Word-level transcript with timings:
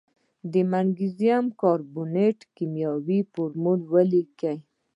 د 0.51 0.53
مګنیزیم 0.71 1.45
کاربونیټ 1.61 2.37
کیمیاوي 2.55 3.19
فورمول 3.31 3.79
ولیکئ. 3.93 4.57